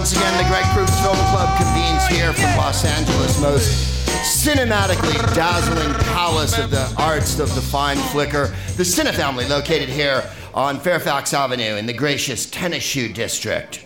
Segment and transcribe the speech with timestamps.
[0.00, 4.06] Once again, the Greg Proops Film Club convenes here from Los Angeles' most
[4.42, 8.46] cinematically dazzling palace of the arts of the fine flicker,
[8.78, 10.24] the Cinefamily located here
[10.54, 13.84] on Fairfax Avenue in the gracious tennis shoe district.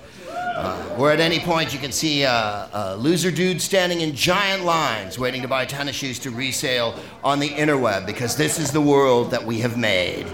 [0.55, 5.19] Uh, where at any point you can see uh, loser dude standing in giant lines
[5.19, 6.95] waiting to buy tennis shoes to resale
[7.25, 10.25] on the interweb because this is the world that we have made.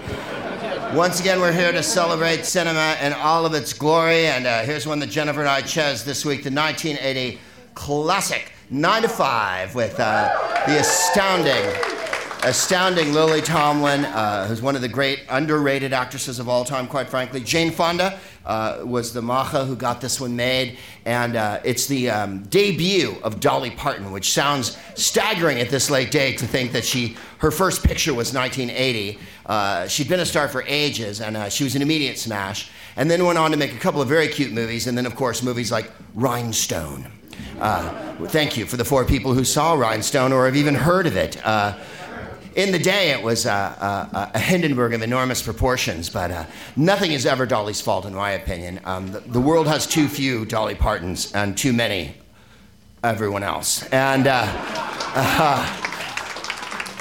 [0.93, 4.85] Once again, we're here to celebrate cinema in all of its glory, and uh, here's
[4.85, 7.39] one that Jennifer and I chose this week the 1980
[7.73, 10.29] classic 9 to 5 with uh,
[10.67, 11.65] the astounding,
[12.43, 17.09] astounding Lily Tomlin, uh, who's one of the great underrated actresses of all time, quite
[17.09, 17.39] frankly.
[17.39, 22.09] Jane Fonda uh, was the macha who got this one made, and uh, it's the
[22.09, 26.85] um, debut of Dolly Parton, which sounds staggering at this late date to think that
[26.85, 29.19] she her first picture was 1980.
[29.45, 33.09] Uh, she'd been a star for ages, and uh, she was an immediate smash, and
[33.09, 35.43] then went on to make a couple of very cute movies, and then of course
[35.43, 37.11] movies like Rhinestone.
[37.59, 41.15] Uh, thank you for the four people who saw Rhinestone or have even heard of
[41.15, 41.37] it.
[42.51, 46.45] Uh, in the day, it was uh, uh, a Hindenburg of enormous proportions, but uh,
[46.75, 48.79] nothing is ever Dolly's fault, in my opinion.
[48.85, 52.15] Um, the, the, world has too few Dolly Partons and too many
[53.03, 53.83] everyone else.
[53.89, 54.45] And uh,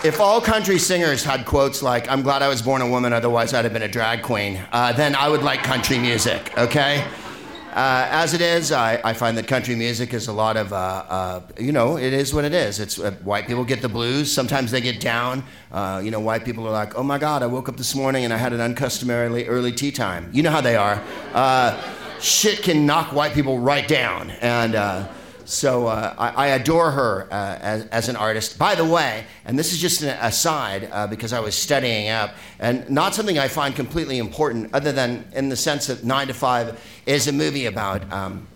[0.05, 3.53] if all country singers had quotes like, I'm glad I was born a woman, otherwise
[3.53, 7.07] I'd have been a drag queen, uh, then I would like country music, okay?
[7.73, 10.77] Uh, as it is, I, I, find that country music is a lot of, uh,
[10.77, 12.81] uh, you know, it is what it is.
[12.81, 14.33] It's uh, white people get the blues.
[14.33, 15.45] Sometimes they get down.
[15.71, 18.25] Uh, you know, white people are like, "Oh my God, I woke up this morning
[18.25, 21.01] and I had an uncustomarily early tea time." You know how they are.
[21.33, 21.81] Uh,
[22.19, 24.75] shit can knock white people right down, and
[25.51, 28.57] so uh, I, I, adore her uh, as, as, an artist.
[28.59, 32.35] By the way, and this is just an aside uh, because I was studying up,
[32.59, 36.35] and not something I find completely important, other than in the sense that Nine to
[36.35, 38.47] Five is a movie about um,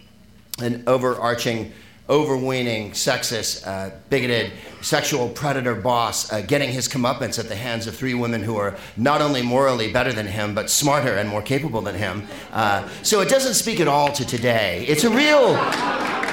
[0.61, 1.73] an overarching,
[2.09, 7.97] overweening, sexist, uh, bigoted, sexual predator boss uh, getting his comeuppance at the hands of
[7.97, 11.81] three women who are not only morally better than him, but smarter and more capable
[11.81, 12.23] than him.
[12.53, 14.85] Uh, so it doesn't speak at all to today.
[14.87, 15.57] It's a real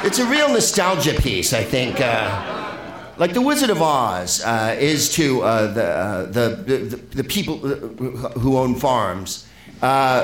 [0.03, 1.99] it's a real nostalgia piece, I think.
[1.99, 2.69] Uh,
[3.17, 7.57] like the Wizard of Oz uh, is to uh, the, uh, the, the, the, people
[7.57, 9.47] who own farms.
[9.81, 10.23] Uh,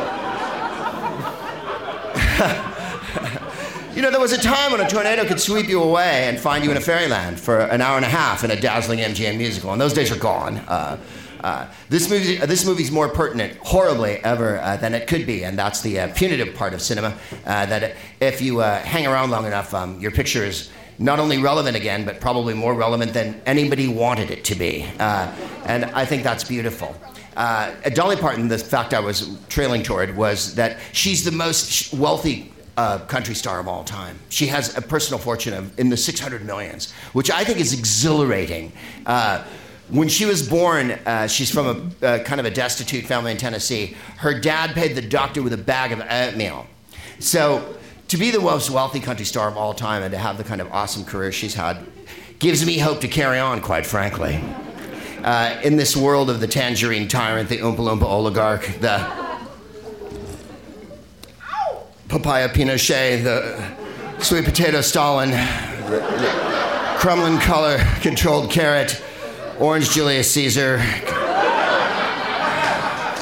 [3.96, 6.64] you know, there was a time when a tornado could sweep you away and find
[6.64, 9.72] you in a fairyland for an hour and a half in a dazzling MGM musical,
[9.72, 10.58] and those days are gone.
[11.42, 15.44] Uh, this movie, uh, this movie's more pertinent, horribly ever uh, than it could be,
[15.44, 17.18] and that's the uh, punitive part of cinema.
[17.46, 21.38] Uh, that if you uh, hang around long enough, um, your picture is not only
[21.38, 24.82] relevant again, but probably more relevant than anybody wanted it to be.
[25.00, 26.96] and I think that's beautiful.
[27.94, 33.00] Dolly Parton, the fact I was trailing toward was that she's the most wealthy uh,
[33.00, 34.18] country star of all time.
[34.30, 38.72] She has a personal fortune of in the 600 millions, which I think is exhilarating.
[39.06, 39.44] Uh,
[39.90, 43.38] when she was born, uh, she's from a uh, kind of a destitute family in
[43.38, 43.96] Tennessee.
[44.18, 46.68] Her dad paid the doctor with a bag of oatmeal.
[47.20, 47.78] So,
[48.10, 50.62] to be the most wealthy country star of all time and to have the kind
[50.62, 51.86] of awesome career she's had
[52.40, 54.40] gives me hope to carry on, quite frankly.
[55.24, 58.98] Uh, in this world of the tangerine tyrant, the Oompa Loompa oligarch, the
[62.08, 69.02] papaya Pinochet, the sweet potato Stalin, the, the Kremlin color controlled carrot
[69.60, 70.78] Orange Julius Caesar.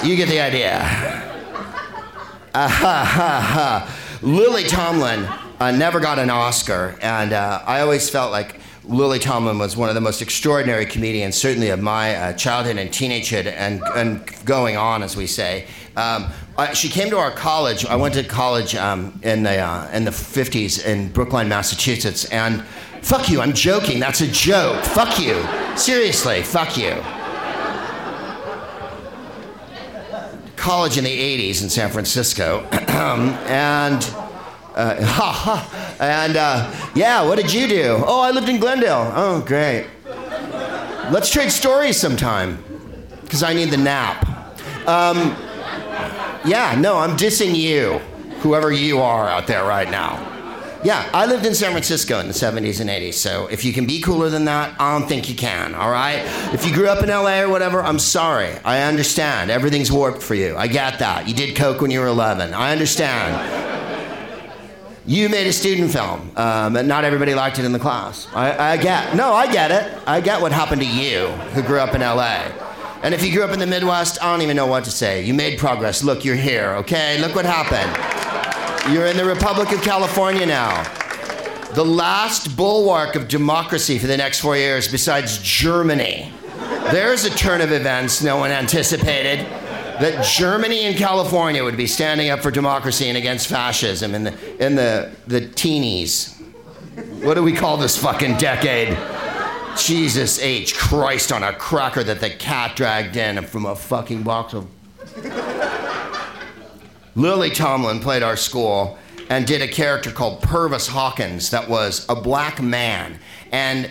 [0.03, 0.81] You get the idea.
[2.53, 4.19] Uh, ha, ha, ha.
[4.21, 5.23] Lily Tomlin
[5.61, 9.87] uh, never got an Oscar, and uh, I always felt like Lily Tomlin was one
[9.87, 14.75] of the most extraordinary comedians, certainly of my uh, childhood and teenagehood, and, and going
[14.75, 15.65] on, as we say.
[15.95, 17.85] Um, I, she came to our college.
[17.85, 22.63] I went to college um, in the uh, in the 50s in Brookline, Massachusetts, and
[23.05, 23.99] Fuck you, I'm joking.
[23.99, 24.83] That's a joke.
[24.83, 25.39] Fuck you.
[25.77, 26.95] Seriously, fuck you.
[30.55, 31.11] College in the
[31.51, 32.61] 80s in San Francisco.
[32.71, 34.03] and.
[34.73, 35.97] Uh, ha ha.
[35.99, 38.03] And uh, yeah, what did you do?
[38.07, 39.13] Oh, I lived in Glendale.
[39.15, 39.85] Oh, great.
[41.11, 42.63] Let's trade stories sometime,
[43.21, 44.27] because I need the nap.
[44.87, 45.17] Um,
[46.43, 47.99] yeah, no, I'm dissing you,
[48.39, 50.34] whoever you are out there right now.
[50.85, 53.87] Yeah, I lived in San Francisco in the 70s and 80s, so if you can
[53.87, 56.19] be cooler than that, I don't think you can, all right?
[56.53, 58.51] If you grew up in LA or whatever, I'm sorry.
[58.63, 59.49] I understand.
[59.49, 60.55] Everything's warped for you.
[60.55, 61.27] I get that.
[61.27, 62.53] You did Coke when you were 11.
[62.53, 64.51] I understand.
[65.07, 68.27] You made a student film, um, and not everybody liked it in the class.
[68.35, 69.15] I, I get.
[69.15, 69.91] No, I get it.
[70.05, 72.45] I get what happened to you, who grew up in LA.
[73.01, 75.23] And if you grew up in the Midwest, I don't even know what to say.
[75.23, 76.03] You made progress.
[76.03, 77.19] Look, you're here, okay?
[77.19, 78.24] Look what happened.
[78.89, 80.83] You're in the Republic of California now.
[81.73, 86.31] The last bulwark of democracy for the next four years, besides Germany.
[86.91, 92.29] There's a turn of events no one anticipated that Germany and California would be standing
[92.29, 96.39] up for democracy and against fascism in the, in the, the teenies.
[97.23, 98.95] What do we call this fucking decade?
[99.79, 100.75] Jesus H.
[100.75, 104.67] Christ on a cracker that the cat dragged in from a fucking box of.
[107.15, 108.97] Lily Tomlin played our school
[109.29, 113.19] and did a character called Purvis Hawkins that was a black man.
[113.51, 113.89] And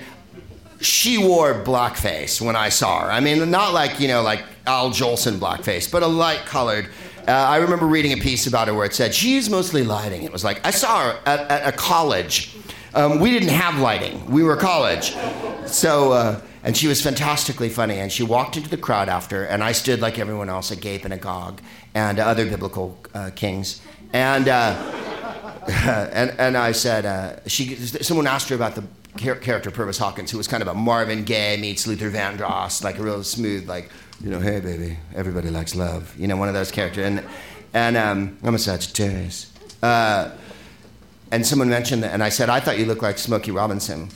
[0.80, 3.10] she wore blackface when I saw her.
[3.10, 6.90] I mean, not like, you know, like Al Jolson blackface, but a light colored.
[7.26, 10.24] Uh, I remember reading a piece about her where it said she's mostly lighting.
[10.24, 12.54] It was like, I saw her at, at a college.
[12.94, 15.16] Um, we didn't have lighting, we were college.
[15.66, 17.98] So, uh, and she was fantastically funny.
[17.98, 21.12] And she walked into the crowd after, and I stood like everyone else, agape and
[21.12, 21.60] agog,
[21.94, 23.80] and other biblical uh, kings.
[24.12, 24.74] And, uh,
[26.12, 28.84] and, and I said, uh, she, someone asked her about the
[29.16, 33.02] character Purvis Hawkins, who was kind of a Marvin Gaye meets Luther Vandross, like a
[33.02, 36.70] real smooth, like, you know, hey baby, everybody likes love, you know, one of those
[36.70, 37.06] characters.
[37.06, 37.24] And,
[37.72, 39.52] and um, I'm a Sagittarius.
[39.82, 40.30] Uh,
[41.30, 44.08] and someone mentioned that, and I said, I thought you looked like Smokey Robinson,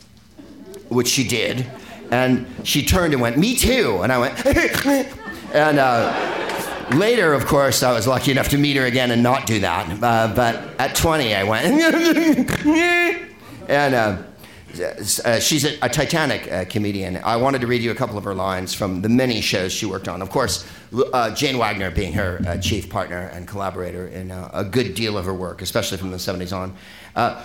[0.88, 1.66] which she did.
[2.10, 4.00] And she turned and went, Me too.
[4.02, 4.46] And I went,
[5.54, 6.37] and uh,
[6.92, 10.02] later, of course, I was lucky enough to meet her again and not do that.
[10.02, 11.66] Uh, but at 20, I went,
[13.68, 14.22] and uh,
[15.24, 17.16] uh, she's a, a Titanic uh, comedian.
[17.18, 19.86] I wanted to read you a couple of her lines from the many shows she
[19.86, 20.22] worked on.
[20.22, 20.66] Of course,
[21.12, 25.34] uh, Jane Wagner being her chief partner and collaborator in a good deal of her
[25.34, 26.74] work, especially from the 70s on.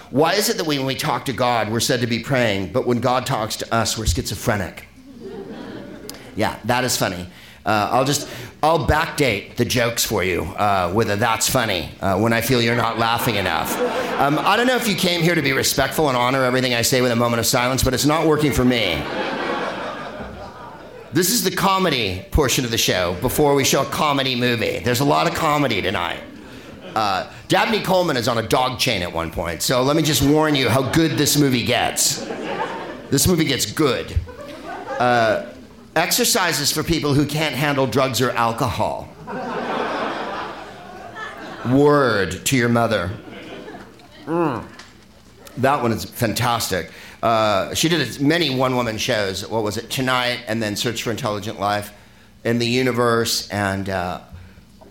[0.09, 2.85] Why is it that when we talk to God, we're said to be praying, but
[2.85, 4.87] when God talks to us, we're schizophrenic?
[6.35, 7.27] Yeah, that is funny.
[7.65, 8.27] Uh, I'll just
[8.61, 12.61] I'll backdate the jokes for you uh, with a "That's funny" uh, when I feel
[12.61, 13.77] you're not laughing enough.
[14.19, 16.81] Um, I don't know if you came here to be respectful and honor everything I
[16.81, 19.01] say with a moment of silence, but it's not working for me.
[21.13, 24.79] This is the comedy portion of the show before we show a comedy movie.
[24.79, 26.19] There's a lot of comedy tonight.
[26.95, 30.21] Uh, Dabney Coleman is on a dog chain at one point, so let me just
[30.21, 32.25] warn you how good this movie gets.
[33.09, 34.15] This movie gets good.
[34.99, 35.52] Uh,
[35.95, 39.07] Exercises for people who can't handle drugs or alcohol.
[41.71, 43.11] Word to your mother.
[44.25, 44.65] Mm.
[45.57, 46.91] That one is fantastic.
[47.21, 49.47] Uh, she did many one woman shows.
[49.47, 49.89] What was it?
[49.91, 51.93] Tonight, and then Search for Intelligent Life,
[52.43, 54.21] in the Universe, and uh,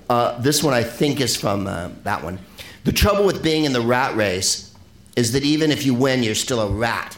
[0.08, 2.38] uh, this one I think is from uh, that one.
[2.84, 4.74] The trouble with being in the rat race
[5.16, 7.16] is that even if you win, you're still a rat.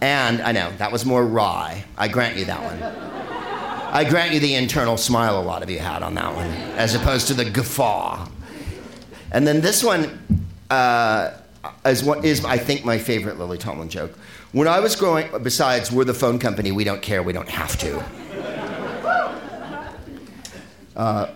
[0.00, 1.84] And I know, that was more wry.
[1.96, 2.82] I grant you that one.
[3.90, 6.94] I grant you the internal smile a lot of you had on that one, as
[6.94, 8.28] opposed to the guffaw.
[9.32, 11.32] And then this one uh,
[11.86, 14.16] is what is, I think, my favorite Lily Tomlin joke.
[14.52, 17.76] When I was growing, besides, we're the phone company, we don't care, we don't have
[17.78, 18.04] to.
[20.96, 21.30] Uh,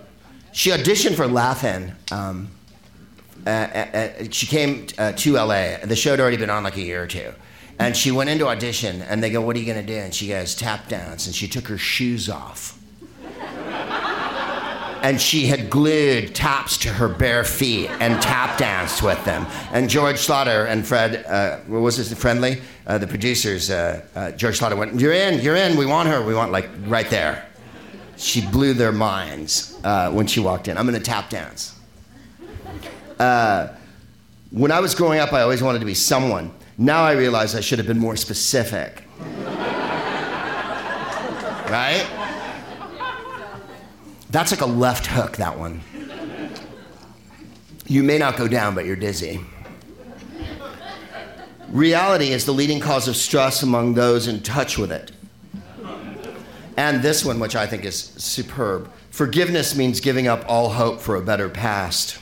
[0.52, 1.94] she auditioned for Laugh-In.
[2.10, 2.50] Um,
[3.46, 5.78] uh, uh, uh she came uh, to LA.
[5.84, 7.32] The show had already been on like a year or two.
[7.82, 9.98] And she went into audition, and they go, What are you going to do?
[9.98, 11.26] And she goes, Tap dance.
[11.26, 12.78] And she took her shoes off.
[15.02, 19.46] and she had glued taps to her bare feet and tap danced with them.
[19.72, 22.62] And George Schlatter and Fred, uh, what was this, Friendly?
[22.86, 26.24] Uh, the producers, uh, uh, George Schlatter went, You're in, you're in, we want her,
[26.24, 27.48] we want, like, right there.
[28.16, 30.78] She blew their minds uh, when she walked in.
[30.78, 31.76] I'm going to tap dance.
[33.18, 33.74] Uh,
[34.52, 36.52] when I was growing up, I always wanted to be someone.
[36.78, 39.04] Now I realize I should have been more specific.
[41.68, 42.06] right?
[44.30, 45.82] That's like a left hook, that one.
[47.86, 49.40] You may not go down, but you're dizzy.
[51.68, 55.12] Reality is the leading cause of stress among those in touch with it.
[56.76, 61.16] And this one, which I think is superb forgiveness means giving up all hope for
[61.16, 62.18] a better past.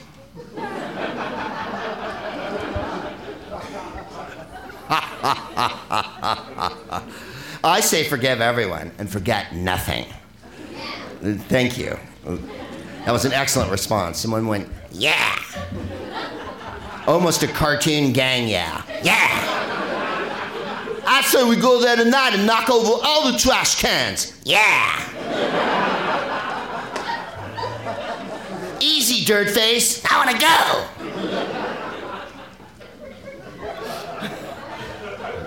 [7.63, 10.05] I say forgive everyone and forget nothing.
[11.21, 11.97] Thank you.
[13.05, 14.17] That was an excellent response.
[14.19, 15.35] Someone went, yeah.
[17.07, 18.83] Almost a cartoon gang, yeah.
[19.03, 19.27] Yeah.
[21.05, 24.39] I say we go there tonight and knock over all the trash cans.
[24.43, 25.07] Yeah.
[28.79, 30.03] Easy, dirt face.
[30.11, 30.87] I want to go.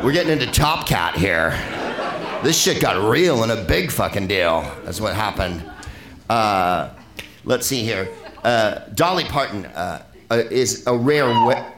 [0.05, 1.53] We're getting into Top Cat here.
[2.43, 4.61] this shit got real and a big fucking deal.
[4.85, 5.65] That's what happened.
[6.29, 6.91] Uh,
[7.45, 8.11] let's see here.
[8.45, 11.25] Uh, Dolly Parton uh, uh is a rare.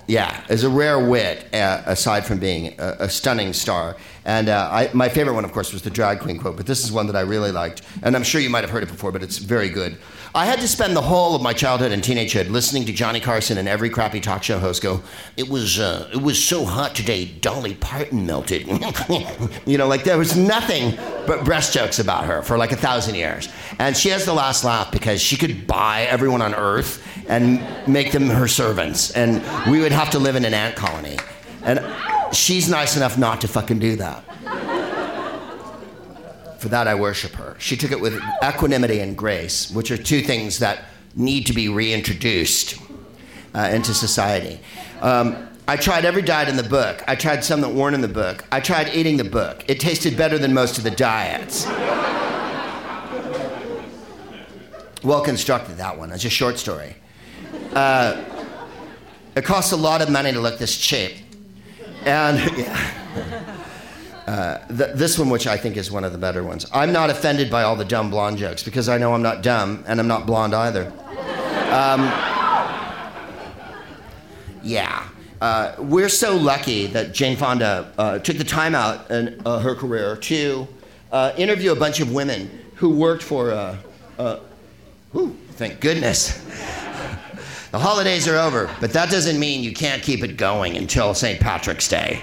[0.06, 3.96] Yeah, is a rare wit uh, aside from being a, a stunning star.
[4.24, 6.56] And uh, I, my favorite one, of course, was the drag queen quote.
[6.56, 8.82] But this is one that I really liked, and I'm sure you might have heard
[8.82, 9.96] it before, but it's very good.
[10.34, 13.56] I had to spend the whole of my childhood and teenagehood listening to Johnny Carson
[13.56, 15.00] and every crappy talk show host go,
[15.36, 18.66] "It was uh, it was so hot today, Dolly Parton melted."
[19.66, 23.14] you know, like there was nothing but breast jokes about her for like a thousand
[23.14, 23.48] years,
[23.78, 28.12] and she has the last laugh because she could buy everyone on Earth and make
[28.12, 31.18] them her servants, and we would have to live in an ant colony,
[31.62, 31.80] and
[32.30, 34.22] she's nice enough not to fucking do that.
[36.58, 37.56] For that, I worship her.
[37.58, 40.84] She took it with equanimity and grace, which are two things that
[41.14, 42.78] need to be reintroduced
[43.54, 44.60] uh, into society.
[45.00, 47.02] Um, I tried every diet in the book.
[47.08, 48.44] I tried some that weren't in the book.
[48.52, 49.64] I tried eating the book.
[49.66, 51.64] It tasted better than most of the diets.
[55.02, 56.12] well constructed, that one.
[56.12, 56.96] It's a short story.
[57.72, 58.35] Uh,
[59.36, 61.12] it costs a lot of money to look this cheap.
[62.04, 62.92] And yeah.
[64.26, 66.66] Uh, th- this one, which I think is one of the better ones.
[66.72, 69.84] I'm not offended by all the dumb blonde jokes because I know I'm not dumb
[69.86, 70.92] and I'm not blonde either.
[71.70, 72.10] Um,
[74.64, 75.06] yeah.
[75.40, 79.76] Uh, we're so lucky that Jane Fonda uh, took the time out in uh, her
[79.76, 80.66] career to
[81.12, 83.52] uh, interview a bunch of women who worked for.
[83.52, 84.40] Uh,
[85.12, 86.44] whew, thank goodness.
[87.76, 91.38] The holidays are over, but that doesn't mean you can't keep it going until St.
[91.38, 92.22] Patrick's Day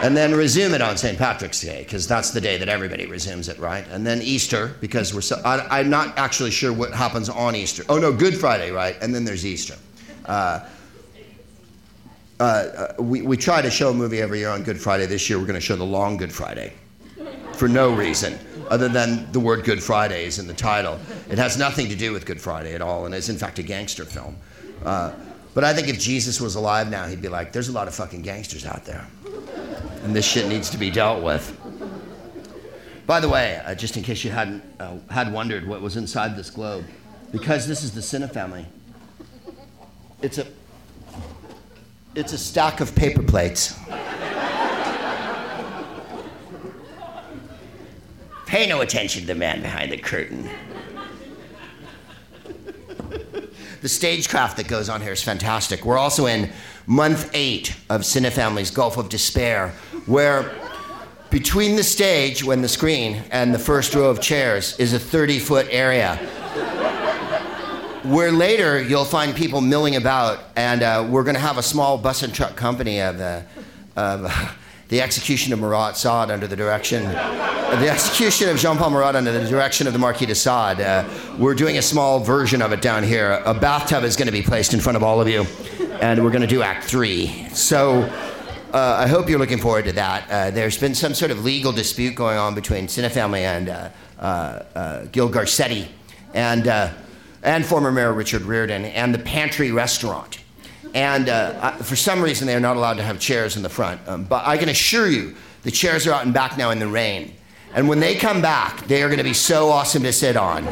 [0.00, 1.18] and then resume it on St.
[1.18, 3.84] Patrick's Day, because that's the day that everybody resumes it, right?
[3.88, 7.82] And then Easter, because we're so, I, am not actually sure what happens on Easter.
[7.88, 8.96] Oh, no, Good Friday, right?
[9.02, 9.74] And then there's Easter.
[10.24, 10.68] Uh,
[12.38, 15.06] uh, uh, we, we try to show a movie every year on Good Friday.
[15.06, 16.74] This year we're going to show The Long Good Friday
[17.58, 18.38] for no reason
[18.68, 20.98] other than the word Good Friday is in the title.
[21.30, 23.62] It has nothing to do with Good Friday at all, and it's in fact a
[23.62, 24.36] gangster film.
[24.84, 25.12] Uh,
[25.54, 27.94] but I think if Jesus was alive now, he'd be like, there's a lot of
[27.94, 29.06] fucking gangsters out there
[30.04, 31.56] and this shit needs to be dealt with.
[33.06, 36.36] By the way, uh, just in case you hadn't uh, had wondered what was inside
[36.36, 36.84] this globe,
[37.32, 38.66] because this is the Cinefamily,
[40.20, 40.46] it's a
[42.14, 43.78] it's a stack of paper plates.
[48.48, 50.48] Pay no attention to the man behind the curtain.
[53.82, 55.84] the stagecraft that goes on here is fantastic.
[55.84, 56.50] We're also in
[56.86, 59.74] month eight of Cinefamily's Gulf of Despair,
[60.06, 60.50] where
[61.28, 65.40] between the stage, when the screen, and the first row of chairs is a 30
[65.40, 66.16] foot area.
[68.02, 71.98] Where later you'll find people milling about, and uh, we're going to have a small
[71.98, 73.42] bus and truck company of, uh,
[73.94, 74.56] of
[74.88, 79.46] the execution of Marat Sade under the direction, the execution of Jean-Paul Marat under the
[79.46, 80.80] direction of the Marquis de Sade.
[80.80, 81.06] Uh,
[81.38, 83.42] we're doing a small version of it down here.
[83.44, 85.44] A bathtub is going to be placed in front of all of you,
[86.00, 87.48] and we're going to do Act Three.
[87.50, 88.10] So.
[88.70, 90.30] Uh, I hope you're looking forward to that.
[90.30, 94.62] Uh, there's been some sort of legal dispute going on between Cinefamily and uh, uh,
[94.74, 95.88] uh Gil Garcetti
[96.34, 96.68] and,
[97.42, 100.40] and former Mayor Richard Riordan and the Pantry Restaurant.
[100.94, 104.00] And uh, for some reason, they are not allowed to have chairs in the front.
[104.08, 106.88] Um, but I can assure you, the chairs are out and back now in the
[106.88, 107.34] rain.
[107.74, 110.66] And when they come back, they are going to be so awesome to sit on.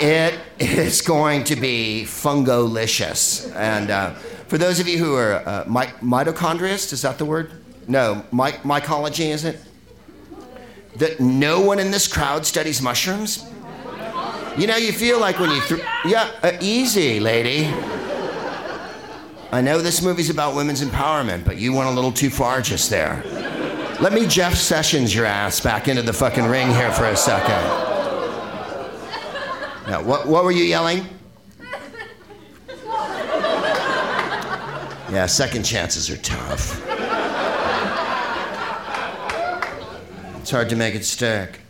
[0.00, 3.54] it is going to be fungolicious.
[3.54, 4.14] And uh,
[4.48, 7.52] for those of you who are uh, my- mitochondrists, is that the word?
[7.86, 9.60] No, my- mycology, is it?
[10.96, 13.44] That no one in this crowd studies mushrooms?
[14.56, 17.70] You know, you feel like when you, th- yeah, uh, easy, lady.
[19.56, 22.90] I know this movie's about women's empowerment, but you went a little too far just
[22.90, 23.22] there.
[24.02, 27.64] Let me Jeff Sessions your ass back into the fucking ring here for a second.
[29.88, 31.06] Now, what, what were you yelling?
[35.10, 36.78] Yeah, second chances are tough.
[40.38, 41.60] It's hard to make it stick.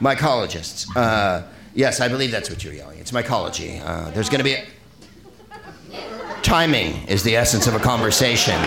[0.00, 0.88] Mycologists.
[0.96, 2.98] Uh, yes, I believe that's what you're yelling.
[2.98, 3.80] It's mycology.
[3.84, 4.54] Uh, there's going to be.
[4.54, 4.66] A,
[6.50, 8.60] Timing is the essence of a conversation.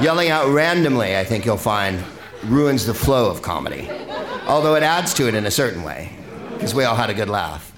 [0.00, 2.00] Yelling out randomly, I think you'll find,
[2.44, 3.90] ruins the flow of comedy.
[4.46, 6.12] Although it adds to it in a certain way,
[6.52, 7.72] because we all had a good laugh.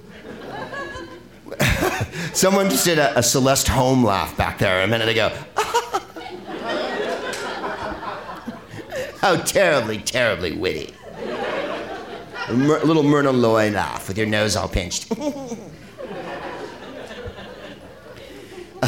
[2.35, 5.31] Someone just did a, a, Celeste Holm laugh back there a minute ago.
[9.23, 10.93] How terribly, terribly witty.
[12.49, 15.11] A little Myrna Loy laugh with your nose all pinched.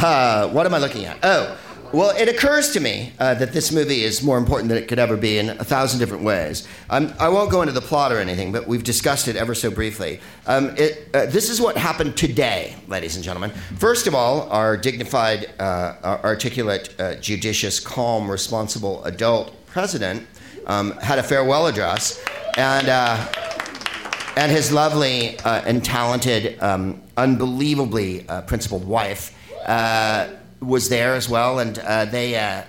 [0.06, 1.18] Uh, what am I looking at?
[1.25, 1.58] Oh,
[1.92, 5.00] Well, it occurs to me uh, that this movie is more important than it could
[5.00, 6.66] ever be in a thousand different ways.
[6.90, 9.68] Um, I won't go into the plot or anything, but we've discussed it ever so
[9.68, 10.20] briefly.
[10.46, 13.50] Um, it, uh, this is what happened today, ladies and gentlemen.
[13.78, 20.25] First of all, our dignified, uh, articulate, uh, judicious, calm, responsible adult president
[20.66, 22.25] um, had a farewell address,
[22.56, 23.26] and uh,
[24.36, 29.32] and his lovely uh, and talented, um, unbelievably principled wife
[30.61, 32.37] was there as well, and uh, they.
[32.37, 32.62] Uh,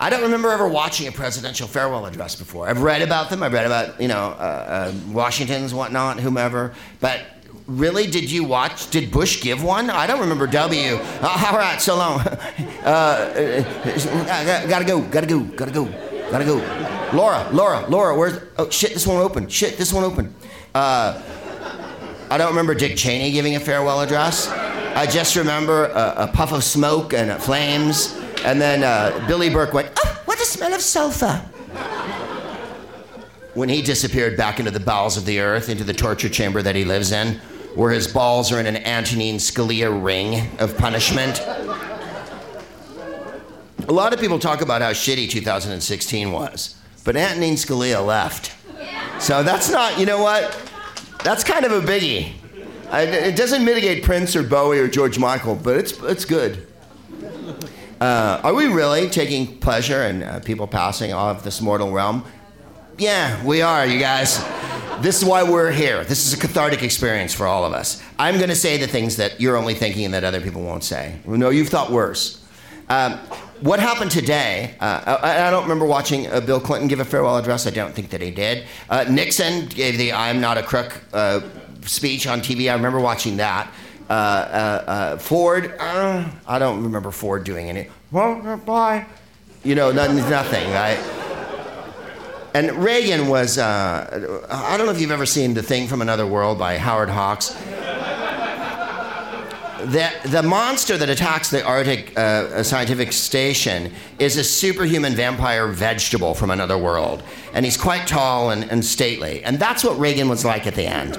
[0.00, 2.68] I don't remember ever watching a presidential farewell address before.
[2.68, 3.42] I've read about them.
[3.42, 6.72] I've read about you know uh, uh Washington's whatnot, whomever.
[7.00, 7.20] But
[7.66, 8.90] really, did you watch?
[8.90, 9.90] Did Bush give one?
[9.90, 10.94] I don't remember W.
[10.96, 12.22] Uh, all right, so long.
[12.78, 13.62] Uh,
[14.66, 15.02] gotta go.
[15.02, 15.40] Gotta go.
[15.40, 15.84] Gotta go.
[16.30, 16.56] Gotta go.
[17.12, 18.16] Laura, Laura, Laura.
[18.16, 18.40] Where's?
[18.56, 18.94] Oh shit!
[18.94, 19.46] This one open.
[19.48, 19.76] Shit!
[19.76, 20.34] This one open.
[20.74, 24.48] I don't remember Dick Cheney giving a farewell address.
[24.98, 29.72] I just remember a, a puff of smoke and flames, and then uh, Billie Burke
[29.72, 31.36] went, "Oh, what a smell of sulfur!"
[33.54, 36.74] when he disappeared back into the bowels of the earth, into the torture chamber that
[36.74, 37.40] he lives in,
[37.76, 41.38] where his balls are in an Antonin Scalia ring of punishment.
[43.86, 46.74] A lot of people talk about how shitty 2016 was,
[47.04, 48.52] but Antonin Scalia left.
[49.22, 50.60] So that's not, you know what?
[51.22, 52.32] That's kind of a biggie.
[52.90, 56.66] It doesn't mitigate Prince or Bowie or George Michael, but it's, it's good.
[58.00, 62.24] Uh, are we really taking pleasure in uh, people passing off this mortal realm?
[62.96, 64.42] Yeah, we are, you guys.
[65.00, 66.02] This is why we're here.
[66.04, 68.02] This is a cathartic experience for all of us.
[68.18, 70.82] I'm going to say the things that you're only thinking and that other people won't
[70.82, 71.16] say.
[71.26, 72.44] No, you've thought worse.
[72.88, 73.18] Um,
[73.60, 74.74] what happened today?
[74.80, 77.66] Uh, I, I, don't remember watching uh, Bill Clinton give a farewell address.
[77.66, 78.64] I don't think that he did.
[78.88, 81.40] Uh, Nixon gave the "I'm not a crook" uh,
[81.88, 82.70] speech on TV.
[82.70, 83.72] I remember watching that.
[84.08, 87.88] Uh, uh, uh, Ford, uh, I don't remember Ford doing any.
[88.10, 89.06] Well, bye.
[89.64, 90.98] You know, nothing, right?
[92.54, 96.26] And Reagan was, uh, I don't know if you've ever seen The Thing from Another
[96.26, 97.50] World by Howard Hawks.
[99.78, 106.34] The, the monster that attacks the Arctic uh, Scientific Station is a superhuman vampire vegetable
[106.34, 107.22] from another world.
[107.52, 109.44] And he's quite tall and, and stately.
[109.44, 111.16] And that's what Reagan was like at the end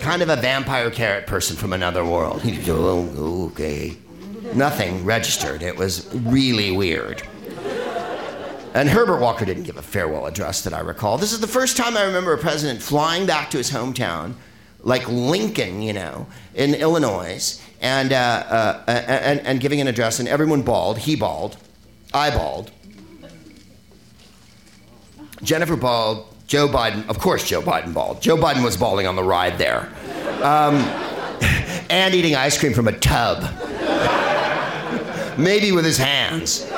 [0.00, 2.42] kind of a vampire carrot person from another world.
[2.44, 3.96] Oh, okay.
[4.54, 5.62] Nothing registered.
[5.62, 7.22] It was really weird.
[8.72, 11.18] And Herbert Walker didn't give a farewell address that I recall.
[11.18, 14.34] This is the first time I remember a president flying back to his hometown,
[14.80, 20.28] like Lincoln, you know, in Illinois, and, uh, uh, and, and giving an address, and
[20.28, 20.98] everyone bawled.
[20.98, 21.56] He bawled.
[22.14, 22.70] I bawled.
[25.42, 26.29] Jennifer bawled.
[26.50, 28.20] Joe Biden, of course, Joe Biden bawled.
[28.20, 29.88] Joe Biden was bawling on the ride there.
[30.42, 30.74] Um,
[31.90, 33.44] and eating ice cream from a tub.
[35.38, 36.68] Maybe with his hands.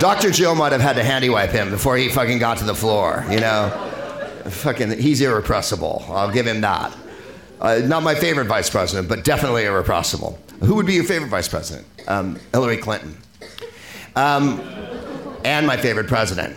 [0.00, 0.30] Dr.
[0.30, 3.26] Joe might have had to handy wipe him before he fucking got to the floor,
[3.28, 3.68] you know?
[4.46, 6.06] Fucking, he's irrepressible.
[6.08, 6.96] I'll give him that.
[7.60, 10.38] Uh, not my favorite vice president, but definitely irrepressible.
[10.60, 11.86] Who would be your favorite vice president?
[12.08, 13.18] Um, Hillary Clinton.
[14.16, 14.58] Um,
[15.44, 16.56] and my favorite president.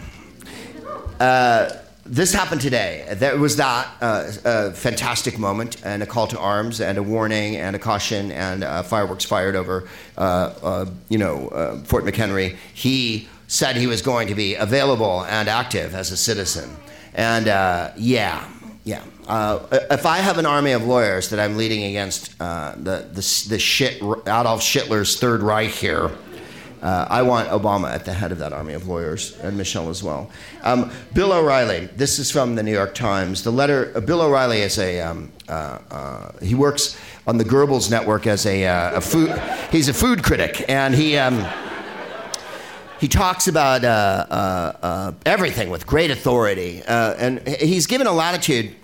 [1.20, 1.70] Uh,
[2.06, 3.06] this happened today.
[3.14, 7.56] There was that uh, a fantastic moment and a call to arms and a warning
[7.56, 9.88] and a caution and uh, fireworks fired over,
[10.18, 12.58] uh, uh you know, uh, Fort McHenry.
[12.74, 16.76] He said he was going to be available and active as a citizen.
[17.16, 18.48] And uh, yeah,
[18.84, 19.04] yeah.
[19.90, 24.02] if I have an army of lawyers that I'm leading against the, the, the shit,
[24.02, 26.12] Adolf Hitler's Third Reich here,
[26.86, 30.04] uh, I want Obama at the head of that army of lawyers, and Michelle as
[30.04, 30.30] well.
[30.62, 31.88] Um, Bill O'Reilly.
[31.96, 33.44] This is from the New York Times.
[33.44, 33.92] The letter.
[33.96, 35.02] Uh, Bill O'Reilly is a.
[35.02, 36.96] Um, uh, uh he works
[37.26, 39.32] on the Goebbels network as a, uh, a, food.
[39.72, 41.18] He's a food critic, and he.
[41.18, 41.44] Um,
[43.00, 48.76] he talks about uh, everything with great authority, and he's given a latitude.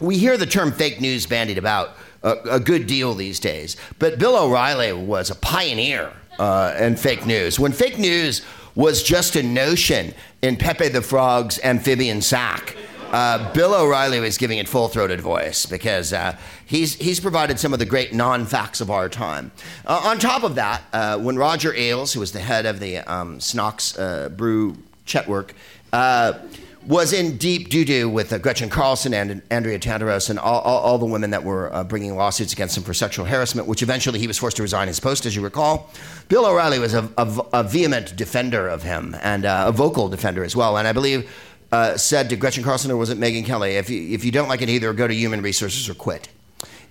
[0.00, 3.76] We hear the term fake news bandied about a, a good deal these days.
[3.98, 7.60] But Bill O'Reilly was a pioneer uh, in fake news.
[7.60, 8.42] When fake news
[8.74, 12.76] was just a notion in Pepe the Frog's amphibian sack.
[13.12, 17.72] Uh, Bill O'Reilly was giving it full throated voice because uh, he's, he's provided some
[17.72, 19.52] of the great non facts of our time.
[19.86, 22.98] Uh, on top of that, uh, when Roger Ailes, who was the head of the
[22.98, 25.50] um, Snox uh, Brew Chetwork,
[25.92, 26.32] uh,
[26.86, 30.78] was in deep doo doo with uh, Gretchen Carlson and Andrea Tantaros and all, all,
[30.80, 34.18] all the women that were uh, bringing lawsuits against him for sexual harassment, which eventually
[34.18, 35.90] he was forced to resign his post, as you recall.
[36.28, 40.44] Bill O'Reilly was a, a, a vehement defender of him and uh, a vocal defender
[40.44, 40.76] as well.
[40.76, 41.30] And I believe
[41.72, 44.48] uh, said to Gretchen Carlson or was it Megyn Kelly, if you, if you don't
[44.48, 46.28] like it either, go to human resources or quit.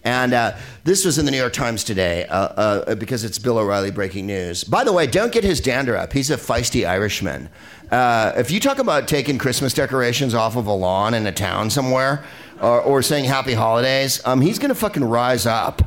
[0.03, 3.57] And uh, this was in the New York Times today uh, uh, because it's Bill
[3.57, 4.63] O'Reilly breaking news.
[4.63, 6.11] By the way, don't get his dander up.
[6.11, 7.49] He's a feisty Irishman.
[7.89, 11.69] Uh, if you talk about taking Christmas decorations off of a lawn in a town
[11.69, 12.23] somewhere
[12.59, 15.81] or, or saying happy holidays, um, he's going to fucking rise up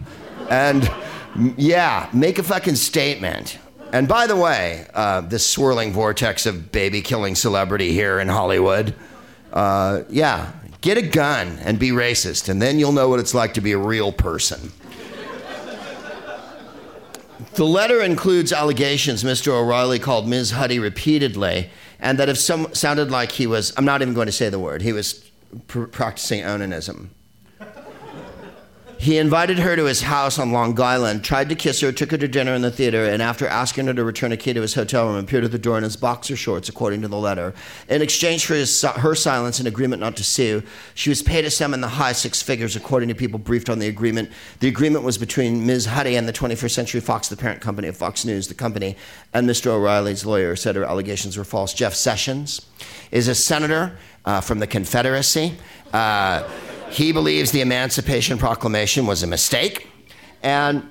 [0.49, 0.91] and,
[1.57, 3.59] yeah, make a fucking statement.
[3.93, 8.95] And by the way, uh, this swirling vortex of baby killing celebrity here in Hollywood,
[9.53, 10.53] uh, yeah,
[10.87, 13.73] get a gun and be racist, and then you'll know what it's like to be
[13.73, 14.71] a real person.
[17.55, 19.49] the letter includes allegations Mr.
[19.49, 20.53] O'Reilly called Ms.
[20.53, 24.33] Huddy repeatedly, and that if some sounded like he was, I'm not even going to
[24.33, 25.29] say the word, he was
[25.67, 27.09] pr- practicing onanism.
[28.99, 32.19] He invited her to his house on Long Island, tried to kiss her, took her
[32.19, 34.75] to dinner in the theater, and after asking her to return a key to his
[34.75, 37.55] hotel room, appeared at the door in his boxer shorts, according to the letter.
[37.89, 40.63] In exchange for his, her silence and agreement not to sue,
[40.95, 43.79] she was paid a sum in the high six figures, according to people briefed on
[43.79, 44.31] the agreement.
[44.61, 45.87] The agreement was between Ms.
[45.87, 48.97] Huddy and the 21st Century Fox, the parent company of Fox News, the company,
[49.35, 49.69] and Mr.
[49.69, 51.75] O'Reilly's lawyer said her allegations were false.
[51.75, 52.67] Jeff Sessions
[53.13, 55.55] is a senator uh, from the Confederacy.
[55.93, 56.49] Uh,
[56.91, 59.89] he believes the Emancipation Proclamation was a mistake,
[60.43, 60.89] and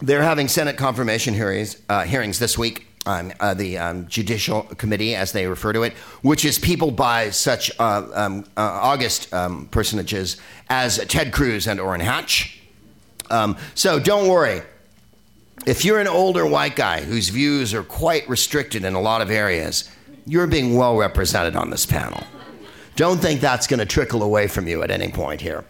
[0.00, 2.86] they're having Senate confirmation hearings, uh, hearings this week.
[3.06, 5.92] Um, uh, the um, Judicial Committee, as they refer to it,
[6.22, 10.38] which is peopled by such uh, um, uh, august um, personages
[10.68, 12.60] as Ted Cruz and Orrin Hatch.
[13.30, 14.62] Um, so don't worry.
[15.66, 19.30] If you're an older white guy whose views are quite restricted in a lot of
[19.30, 19.88] areas,
[20.26, 22.22] you're being well represented on this panel.
[22.96, 25.64] Don't think that's going to trickle away from you at any point here.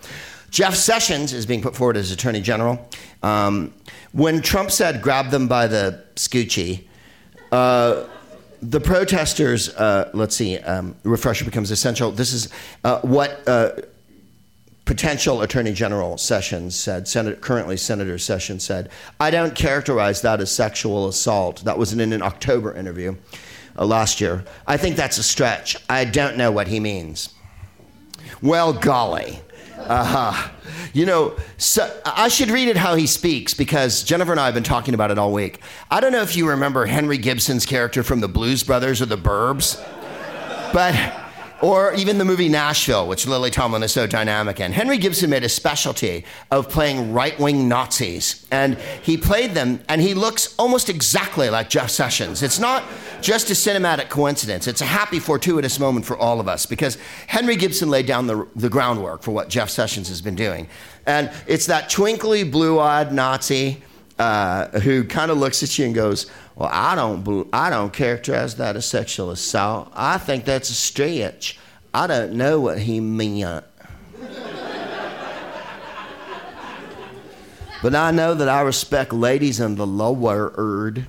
[0.51, 2.88] Jeff Sessions is being put forward as Attorney General.
[3.23, 3.75] Um,
[4.12, 6.85] when Trump said, grab them by the scoochie,
[7.53, 8.05] uh,
[8.62, 12.11] the protesters, uh, let's see, um, refresher becomes essential.
[12.11, 12.49] This is
[12.85, 13.73] uh, what uh,
[14.87, 17.07] potential Attorney General Sessions said,
[17.42, 18.88] currently Senator Sessions said,
[19.21, 21.64] I don't characterize that as sexual assault.
[21.64, 23.16] That was in an October interview
[23.85, 24.45] last year.
[24.67, 25.77] I think that's a stretch.
[25.89, 27.35] I don't know what he means.
[28.43, 29.41] Well, golly.
[29.79, 30.51] Uh-huh.
[30.93, 34.55] You know, so I should read it how he speaks because Jennifer and I have
[34.55, 35.61] been talking about it all week.
[35.91, 39.19] I don't know if you remember Henry Gibson's character from the Blues Brothers or the
[39.19, 39.83] Burbs,
[40.73, 40.95] but
[41.62, 44.73] or even the movie Nashville, which Lily Tomlin is so dynamic in.
[44.73, 50.01] Henry Gibson made a specialty of playing right wing Nazis, and he played them, and
[50.01, 52.42] he looks almost exactly like Jeff Sessions.
[52.42, 52.85] It's not
[53.23, 57.57] just a cinematic coincidence, it's a happy, fortuitous moment for all of us because Henry
[57.57, 60.69] Gibson laid down the, the groundwork for what Jeff Sessions has been doing.
[61.07, 63.83] And it's that twinkly, blue eyed Nazi
[64.19, 68.57] uh, who kind of looks at you and goes, well, I don't, I don't characterize
[68.57, 69.93] that as sexual assault.
[69.95, 71.59] I think that's a stretch.
[71.93, 73.65] I don't know what he meant.
[77.83, 81.07] but I know that I respect ladies in the lower erd.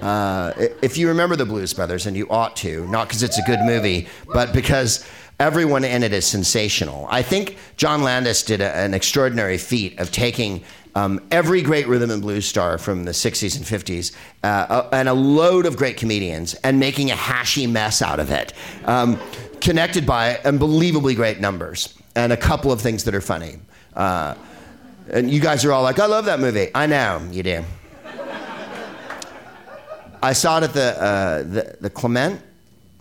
[0.00, 0.52] Uh,
[0.82, 3.60] if you remember the Blues Brothers, and you ought to, not because it's a good
[3.60, 7.06] movie, but because everyone in it is sensational.
[7.10, 10.62] I think John Landis did a, an extraordinary feat of taking
[10.94, 15.12] um, every great rhythm and blues star from the 60s and 50s, uh, and a
[15.12, 18.54] load of great comedians, and making a hashy mess out of it,
[18.86, 19.20] um,
[19.60, 23.56] connected by unbelievably great numbers and a couple of things that are funny.
[23.94, 24.34] Uh,
[25.10, 26.70] and you guys are all like, I love that movie.
[26.74, 27.62] I know, you do.
[30.22, 32.40] I saw it at the, uh, the, the Clement.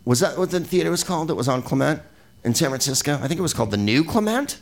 [0.04, 1.32] Was that what the theater was called?
[1.32, 2.02] It was on Clement
[2.46, 3.20] in San Francisco.
[3.22, 4.60] I think it was called the New Clement.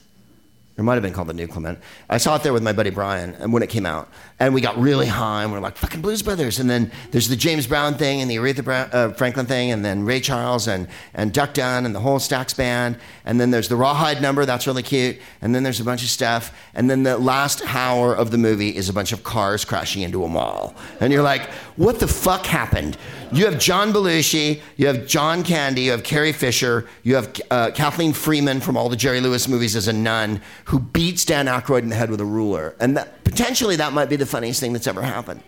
[0.76, 1.78] It might have been called the New Clement.
[2.10, 4.62] I saw it there with my buddy Brian, and when it came out, and we
[4.62, 6.58] got really high, and we are like fucking Blues Brothers.
[6.58, 9.86] And then there's the James Brown thing, and the Aretha Brown, uh, Franklin thing, and
[9.86, 12.98] then Ray Charles, and and Duck Dunn, and the whole Stax band.
[13.24, 15.20] And then there's the Rawhide number, that's really cute.
[15.44, 16.52] And then there's a bunch of stuff.
[16.74, 20.24] And then the last hour of the movie is a bunch of cars crashing into
[20.24, 22.98] a mall, and you're like, what the fuck happened?
[23.34, 27.72] You have John Belushi, you have John Candy, you have Carrie Fisher, you have uh,
[27.72, 31.82] Kathleen Freeman from all the Jerry Lewis movies as a nun who beats Dan Aykroyd
[31.82, 32.76] in the head with a ruler.
[32.80, 35.42] And that, potentially that might be the funniest thing that's ever happened.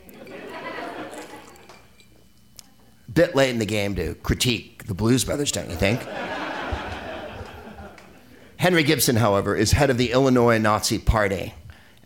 [3.13, 6.01] Bit late in the game to critique the Blues Brothers, don't you think?
[8.57, 11.53] Henry Gibson, however, is head of the Illinois Nazi Party.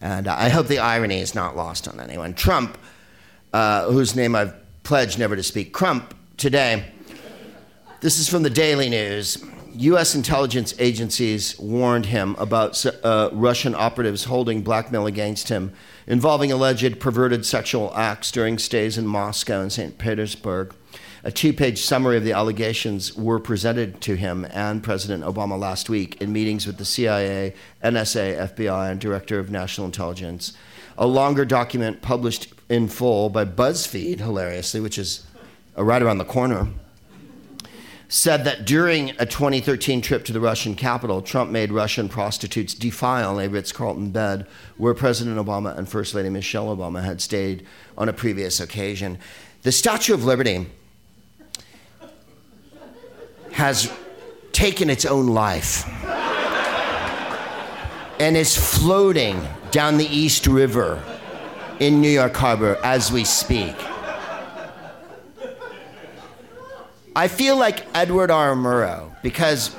[0.01, 2.33] And I hope the irony is not lost on anyone.
[2.33, 2.77] Trump,
[3.53, 6.91] uh, whose name I've pledged never to speak Crump today.
[8.01, 9.43] This is from the Daily News.
[9.75, 10.15] U.S.
[10.15, 15.73] intelligence agencies warned him about uh, Russian operatives holding blackmail against him
[16.07, 19.97] involving alleged perverted sexual acts during stays in Moscow and St.
[19.97, 20.73] Petersburg.
[21.23, 25.89] A two page summary of the allegations were presented to him and President Obama last
[25.89, 30.53] week in meetings with the CIA, NSA, FBI, and Director of National Intelligence.
[30.97, 35.25] A longer document published in full by BuzzFeed, hilariously, which is
[35.77, 36.67] uh, right around the corner,
[38.07, 43.39] said that during a 2013 trip to the Russian capital, Trump made Russian prostitutes defile
[43.39, 47.65] a Ritz Carlton bed where President Obama and First Lady Michelle Obama had stayed
[47.97, 49.19] on a previous occasion.
[49.61, 50.67] The Statue of Liberty
[53.51, 53.91] has
[54.51, 55.87] taken its own life
[58.19, 61.01] and is floating down the East River
[61.79, 63.75] in New York Harbor as we speak.
[67.15, 68.53] I feel like Edward R.
[68.53, 69.75] Murrow because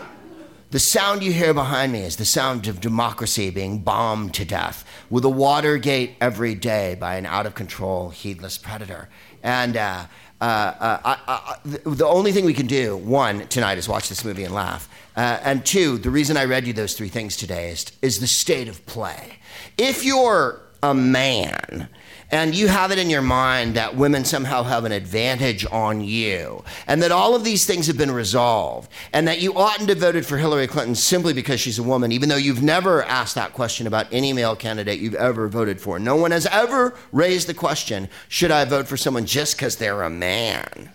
[0.71, 4.85] the sound you hear behind me is the sound of democracy being bombed to death
[5.11, 9.09] with a Watergate every day by an out of control, heedless predator.
[9.43, 10.07] And uh,
[10.41, 14.25] uh, uh, I, I, the only thing we can do, one, tonight is watch this
[14.25, 14.89] movie and laugh.
[15.17, 18.27] Uh, and two, the reason I read you those three things today is, is the
[18.27, 19.39] state of play.
[19.77, 21.89] If you're a man,
[22.31, 26.65] and you have it in your mind that women somehow have an advantage on you,
[26.87, 30.01] and that all of these things have been resolved, and that you oughtn't to have
[30.01, 33.53] voted for Hillary Clinton simply because she's a woman, even though you've never asked that
[33.53, 35.99] question about any male candidate you've ever voted for.
[35.99, 40.03] No one has ever raised the question should I vote for someone just because they're
[40.03, 40.91] a man?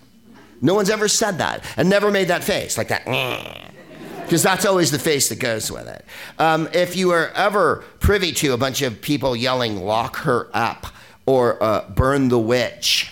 [0.62, 3.06] No one's ever said that and never made that face like that.
[3.06, 3.72] Mm.
[4.26, 6.04] Because that's always the face that goes with it.
[6.40, 10.88] Um, if you were ever privy to a bunch of people yelling, lock her up,
[11.26, 13.12] or uh, burn the witch.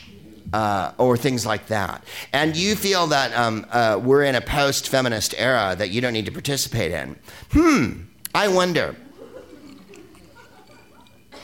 [0.51, 2.03] Uh, or things like that.
[2.31, 6.13] And you feel that um, uh, we're in a post feminist era that you don't
[6.13, 7.15] need to participate in.
[7.51, 8.01] Hmm,
[8.35, 8.95] I wonder.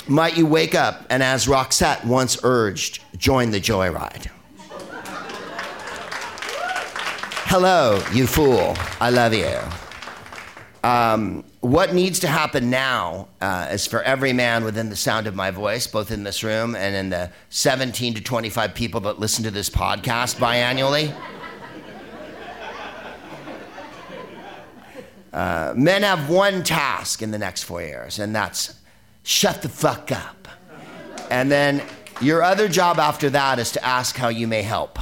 [0.08, 4.30] Might you wake up and, as Roxette once urged, join the joyride?
[7.52, 8.76] Hello, you fool.
[9.02, 9.58] I love you.
[10.88, 15.34] Um, what needs to happen now uh, is for every man within the sound of
[15.34, 19.44] my voice, both in this room and in the 17 to 25 people that listen
[19.46, 21.12] to this podcast biannually.
[25.34, 28.80] Uh, men have one task in the next four years, and that's
[29.24, 30.48] shut the fuck up.
[31.32, 31.82] And then
[32.22, 35.00] your other job after that is to ask how you may help.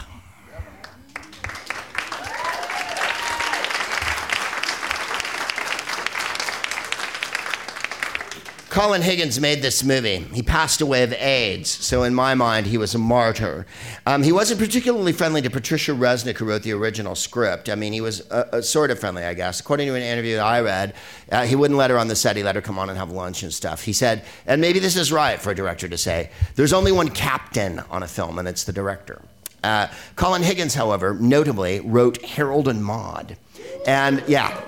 [8.78, 10.18] Colin Higgins made this movie.
[10.18, 13.66] He passed away of AIDS, so in my mind, he was a martyr.
[14.06, 17.70] Um, he wasn't particularly friendly to Patricia Resnick, who wrote the original script.
[17.70, 19.60] I mean, he was uh, uh, sort of friendly, I guess.
[19.60, 20.94] According to an interview that I read,
[21.32, 22.36] uh, he wouldn't let her on the set.
[22.36, 23.82] He let her come on and have lunch and stuff.
[23.82, 27.10] He said, and maybe this is right for a director to say, there's only one
[27.10, 29.24] captain on a film, and it's the director.
[29.64, 33.38] Uh, Colin Higgins, however, notably wrote Harold and Maude.
[33.88, 34.62] And yeah,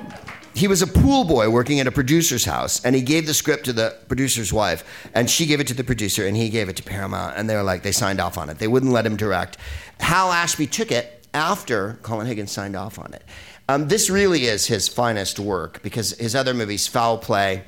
[0.60, 3.64] he was a pool boy working at a producer's house, and he gave the script
[3.66, 6.76] to the producer's wife, and she gave it to the producer, and he gave it
[6.76, 8.60] to Paramount, and they were like, they signed off on it.
[8.60, 9.58] They wouldn't let him direct.
[10.02, 13.24] Hal Ashby took it after Colin Higgins signed off on it.
[13.70, 17.64] Um, this really is his finest work because his other movies, Foul Play,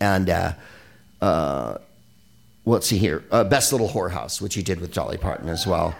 [0.00, 0.52] and uh,
[1.20, 1.76] uh,
[2.64, 5.94] let's see here, uh, Best Little Whorehouse, which he did with Dolly Parton as well.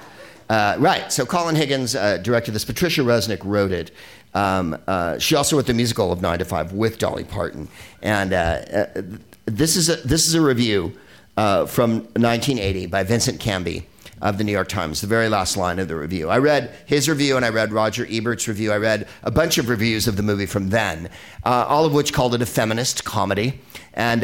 [0.52, 2.62] Uh, right, so Colin Higgins uh, directed this.
[2.62, 3.90] Patricia Resnick wrote it.
[4.34, 7.68] Um, uh, she also wrote the musical of Nine to Five with Dolly Parton,
[8.02, 9.02] and uh, uh,
[9.46, 10.92] this is a, this is a review
[11.38, 13.86] uh, from 1980 by Vincent Canby
[14.20, 16.28] of the New York Times, the very last line of the review.
[16.28, 18.72] I read his review and I read Roger Ebert's review.
[18.72, 21.08] I read a bunch of reviews of the movie from then,
[21.44, 23.58] all of which called it a feminist comedy.
[23.94, 24.22] And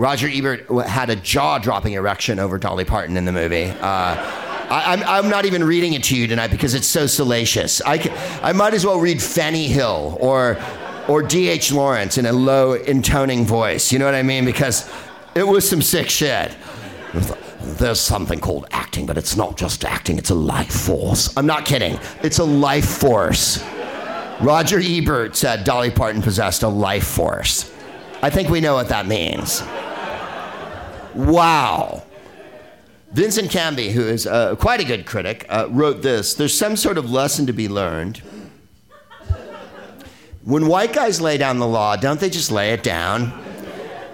[0.00, 3.70] Roger Ebert had a jaw dropping erection over Dolly Parton in the movie.
[4.68, 7.80] I, am I'm, I'm not even reading it to you tonight because it's so salacious.
[7.84, 10.58] I, I might as well read Fanny Hill or,
[11.08, 11.72] or D.H.
[11.72, 13.92] Lawrence in a low intoning voice.
[13.92, 14.44] You know what I mean?
[14.44, 14.90] Because
[15.36, 16.56] it was some sick shit.
[17.60, 21.36] There's something called acting, but it's not just acting, it's a life force.
[21.36, 21.98] I'm not kidding.
[22.22, 23.62] It's a life force.
[24.40, 27.72] Roger Ebert said Dolly Parton possessed a life force.
[28.22, 29.62] I think we know what that means.
[31.14, 32.05] Wow.
[33.16, 36.98] Vincent Canby, who is uh, quite a good critic, uh, wrote this There's some sort
[36.98, 38.18] of lesson to be learned.
[40.44, 43.32] When white guys lay down the law, don't they just lay it down?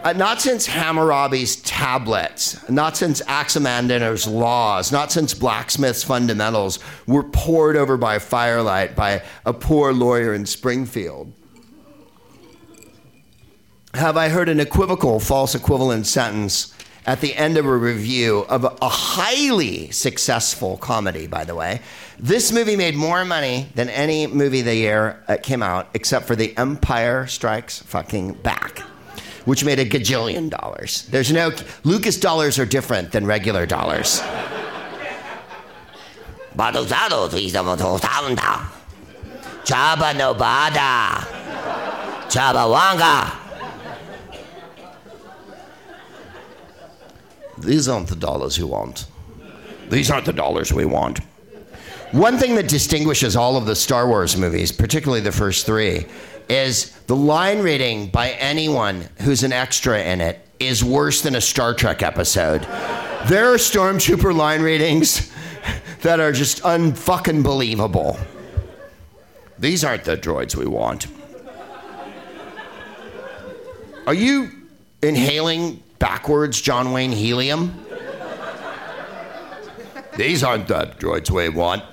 [0.05, 7.75] Uh, not since Hammurabi's tablets, not since Aximandr's laws, not since blacksmith's fundamentals were poured
[7.75, 11.33] over by firelight by a poor lawyer in Springfield.
[13.95, 16.73] Have I heard an equivocal, false equivalent sentence
[17.05, 21.81] at the end of a review of a highly successful comedy, by the way.
[22.19, 26.37] This movie made more money than any movie the year it came out, except for
[26.37, 28.79] The Empire Strikes Fucking Back,
[29.45, 31.07] which made a gajillion dollars.
[31.11, 31.51] There's no,
[31.83, 34.23] Lucas dollars are different than regular dollars.
[39.65, 41.27] Chaba Nobada.
[42.29, 43.42] Chaba Wanga.
[47.63, 49.07] These aren't the dollars you want.
[49.89, 51.21] These aren't the dollars we want.
[52.11, 56.07] One thing that distinguishes all of the Star Wars movies, particularly the first three,
[56.49, 61.41] is the line reading by anyone who's an extra in it is worse than a
[61.41, 62.63] Star Trek episode.
[63.29, 65.33] There are stormtrooper line readings
[66.03, 68.19] that are just unfucking believable.
[69.59, 71.07] These aren't the droids we want.
[74.07, 74.51] Are you
[75.03, 77.87] inhaling backwards John Wayne helium?
[80.17, 81.85] These aren't the droids we want.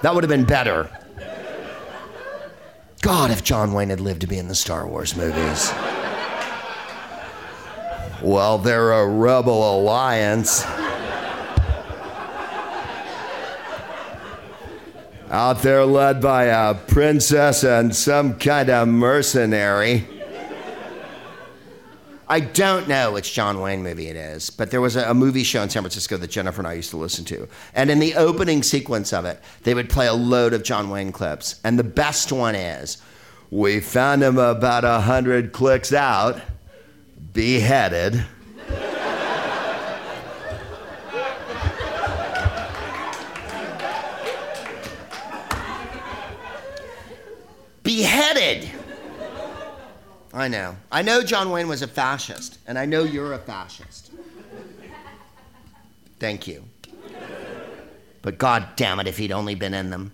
[0.00, 0.90] That would have been better.
[3.02, 5.70] God, if John Wayne had lived to be in the Star Wars movies.
[8.22, 10.64] Well, they're a rebel alliance.
[15.30, 20.17] Out there led by a princess and some kind of mercenary.
[22.30, 25.44] I don't know which John Wayne movie it is, but there was a, a, movie
[25.44, 27.48] show in San Francisco that Jennifer and I used to listen to.
[27.74, 31.10] And in the opening sequence of it, they would play a load of John Wayne
[31.10, 31.58] clips.
[31.64, 32.98] And the best one is
[33.50, 36.38] We found him about a hundred clicks out,
[37.32, 38.26] beheaded.
[50.38, 50.76] I know.
[50.92, 54.12] I know John Wayne was a fascist, and I know you're a fascist.
[56.20, 56.62] Thank you.
[58.22, 60.12] But god damn it if he'd only been in them.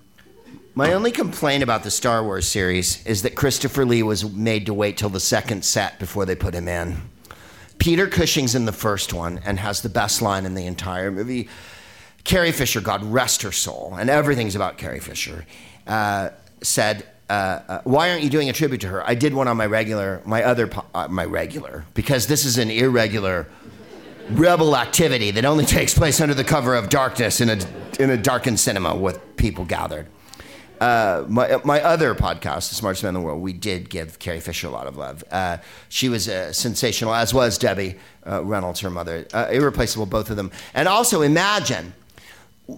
[0.75, 4.73] My only complaint about the Star Wars series is that Christopher Lee was made to
[4.73, 7.03] wait till the second set before they put him in.
[7.77, 11.51] Peter Cushing's in the first one and has the best line in the entire movie.
[12.25, 15.45] Carrie Fisher, God rest her soul, and everything's about Carrie Fisher,
[15.87, 16.31] uh,
[16.63, 19.09] said, uh, uh, why aren't you doing a tribute to her?
[19.09, 22.71] I did one on my regular, my other, uh, my regular, because this is an
[22.71, 23.47] irregular
[24.31, 27.59] rebel activity that only takes place under the cover of darkness in a,
[27.99, 30.07] in a darkened cinema with people gathered.
[30.81, 34.41] Uh, my, my other podcast, The Smartest Man in the World, we did give Carrie
[34.41, 35.25] Fisher a lot of love.
[35.31, 35.59] Uh,
[35.89, 39.27] she was uh, sensational, as was Debbie Reynolds, her mother.
[39.51, 40.51] irreplaceable, both of them.
[40.75, 41.95] And also, imagine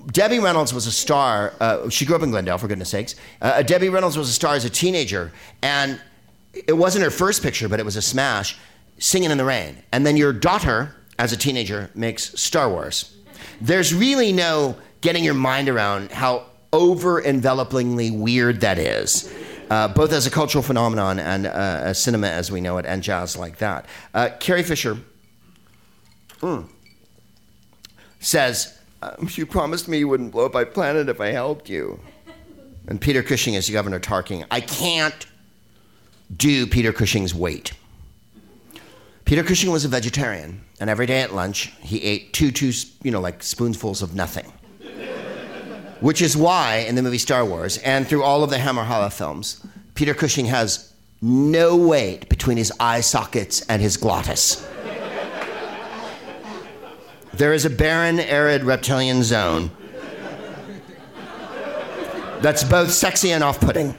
[0.07, 1.53] Debbie Reynolds was a star.
[1.61, 3.15] Uh, she grew up in Glendale, for goodness sakes.
[3.41, 6.01] Uh, Debbie Reynolds was a star as a teenager, and
[6.53, 8.59] it wasn't her first picture, but it was a smash,
[8.99, 9.77] Singing in the Rain.
[9.93, 13.15] And then your daughter, as a teenager, makes Star Wars.
[13.61, 19.33] There's really no getting your mind around how over envelopingly weird that is.
[19.69, 23.37] Uh, both as a cultural phenomenon and uh, cinema as we know it, and jazz
[23.37, 23.87] like that.
[24.15, 24.97] Uh, Carrie Fisher
[26.41, 26.69] mm,
[28.21, 32.01] says, um, you promised me you wouldn't blow up my planet if I helped you.
[32.89, 34.47] And Peter Cushing is Governor Tarkin.
[34.51, 35.27] I can't
[36.35, 37.73] do Peter Cushing's weight.
[39.25, 43.11] Peter Cushing was a vegetarian, and every day at lunch he ate two, two, you
[43.11, 44.53] know, like spoonfuls of nothing.
[46.01, 49.11] Which is why in the movie Star Wars and through all of the Hammer Horror
[49.11, 54.65] films, Peter Cushing has no weight between his eye sockets and his glottis.
[57.37, 59.71] There is a barren, arid reptilian zone
[62.41, 63.95] that's both sexy and off putting.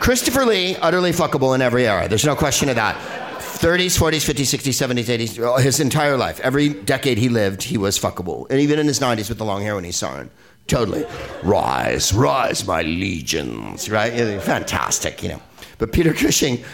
[0.00, 2.08] Christopher Lee, utterly fuckable in every era.
[2.08, 2.96] There's no question of that.
[3.38, 6.40] 30s, 40s, 50s, 60s, 70s, 80s, his entire life.
[6.40, 8.50] Every decade he lived, he was fuckable.
[8.50, 10.30] And even in his 90s with the long hair when he it.
[10.66, 11.04] Totally.
[11.42, 14.40] Rise, rise, my legions, right?
[14.42, 15.42] Fantastic, you know.
[15.78, 16.64] But Peter Cushing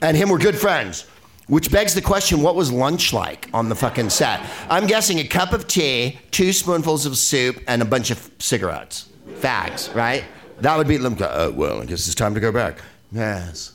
[0.00, 1.06] and him were good friends.
[1.52, 4.40] Which begs the question what was lunch like on the fucking set?
[4.70, 9.10] I'm guessing a cup of tea, two spoonfuls of soup, and a bunch of cigarettes.
[9.34, 10.24] Fags, right?
[10.60, 11.14] That would be them.
[11.20, 12.78] Oh, uh, well, I guess it's time to go back.
[13.12, 13.74] Yes.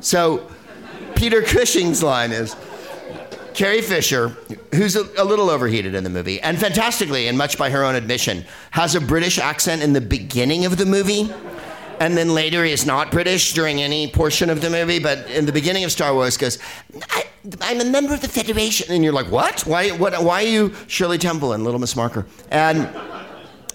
[0.00, 0.48] So,
[1.16, 2.56] Peter Cushing's line is
[3.52, 4.28] Carrie Fisher,
[4.74, 7.94] who's a, a, little overheated in the movie, and fantastically, and much by her own
[7.94, 11.30] admission, has a British accent in the beginning of the movie
[12.00, 15.46] and then later he is not British during any portion of the movie, but in
[15.46, 16.58] the beginning of Star Wars goes,
[17.10, 17.24] I,
[17.62, 19.62] am a member of the Federation, and you're like, what?
[19.62, 19.90] Why?
[19.90, 20.22] What?
[20.22, 22.26] Why are you Shirley Temple and Little Miss Marker?
[22.50, 22.88] And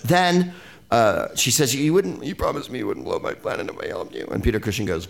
[0.03, 0.53] then
[0.91, 3.87] uh, she says, you wouldn't, you promised me you wouldn't blow my planet if I
[3.87, 4.27] helped you.
[4.31, 5.07] And Peter Cushing goes,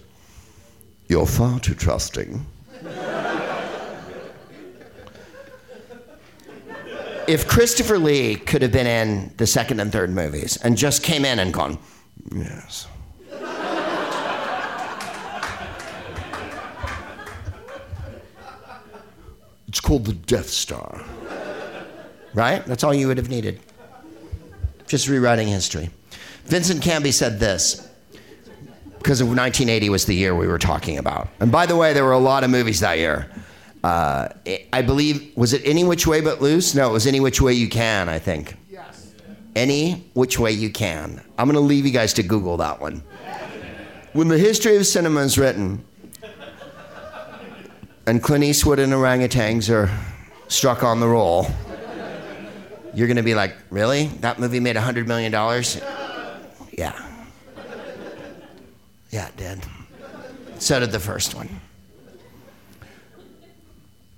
[1.07, 2.45] you're far too trusting.
[7.27, 11.25] if Christopher Lee could have been in the second and third movies and just came
[11.25, 11.77] in and gone,
[12.33, 12.87] yes.
[19.73, 21.03] It's called the Death Star.
[22.35, 22.63] Right?
[22.67, 23.59] That's all you would have needed.
[24.85, 25.89] Just rewriting history.
[26.45, 27.89] Vincent Canby said this
[28.99, 31.27] because 1980 was the year we were talking about.
[31.39, 33.31] And by the way, there were a lot of movies that year.
[33.83, 34.27] Uh,
[34.71, 36.75] I believe, was it Any Which Way But Loose?
[36.75, 38.55] No, it was Any Which Way You Can, I think.
[38.69, 39.11] Yes.
[39.55, 41.19] Any Which Way You Can.
[41.39, 43.03] I'm going to leave you guys to Google that one.
[44.13, 45.83] When the history of cinema is written,
[48.05, 49.89] and Clint Eastwood and orangutans are
[50.47, 51.47] struck on the roll,
[52.93, 54.07] you're going to be like, really?
[54.21, 55.31] That movie made $100 million?
[56.77, 57.09] Yeah.
[59.09, 59.61] Yeah, it did.
[60.59, 61.49] So did the first one.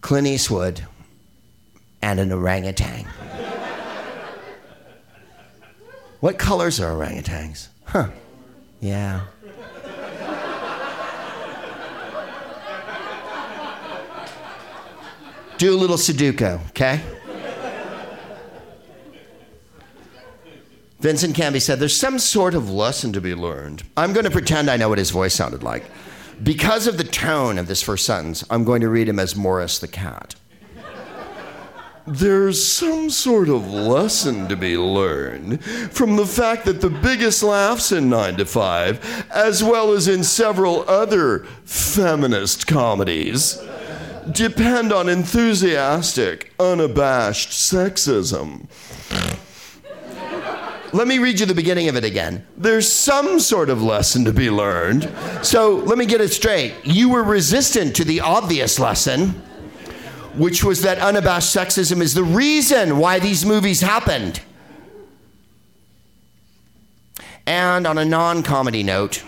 [0.02, 0.86] Clint Eastwood
[2.02, 3.06] and an orangutan.
[6.20, 7.68] what colors are orangutans?
[7.86, 8.10] Huh.
[8.80, 9.22] Yeah.
[15.58, 17.02] Do a little Sudoku, okay?
[21.00, 23.84] Vincent Canby said, There's some sort of lesson to be learned.
[23.96, 25.86] I'm going to pretend I know what his voice sounded like.
[26.44, 29.80] Because of the tone of this first sentence, I'm going to read him as Morris
[29.80, 30.36] the cat.
[32.08, 37.92] There's some sort of lesson to be learned from the fact that the biggest laughs
[37.92, 43.60] in 9 to 5, as well as in several other feminist comedies,
[44.32, 48.68] depend on enthusiastic, unabashed sexism.
[50.94, 52.46] Let me read you the beginning of it again.
[52.56, 55.12] There's some sort of lesson to be learned.
[55.42, 56.74] So let me get it straight.
[56.86, 59.32] You were resistant to the obvious lesson,
[60.36, 64.40] which was that unabashed sexism is the reason why these movies happened.
[67.46, 69.22] And on a non comedy note,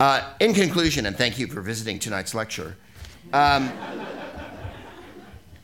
[0.00, 2.76] uh, in conclusion, and thank you for visiting tonight's lecture.
[3.32, 3.72] Um,